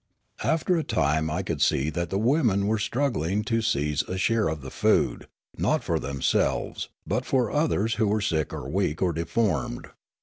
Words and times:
After 0.43 0.77
a 0.77 0.83
time 0.83 1.29
I 1.29 1.43
could 1.43 1.61
see 1.61 1.91
that 1.91 2.09
the 2.09 2.17
women 2.17 2.65
were 2.65 2.79
strug 2.79 3.13
gling 3.13 3.45
to 3.45 3.61
seize 3.61 4.01
a 4.07 4.17
share 4.17 4.47
of 4.47 4.61
the 4.61 4.71
food, 4.71 5.27
not 5.59 5.83
for 5.83 5.99
themselves, 5.99 6.89
but 7.05 7.23
for 7.23 7.51
others 7.51 7.93
who 8.01 8.07
were 8.07 8.19
sick 8.19 8.51
or 8.51 8.67
weak 8.67 8.99
or 8.99 9.13
deformed. 9.13 9.89